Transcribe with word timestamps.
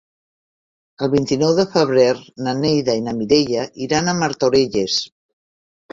El 1.07 1.11
vint-i-nou 1.15 1.51
de 1.59 1.65
febrer 1.75 2.07
na 2.47 2.55
Neida 2.63 2.97
i 3.03 3.07
na 3.09 3.15
Mireia 3.21 3.69
iran 3.89 4.11
a 4.15 4.19
Martorelles. 4.23 4.97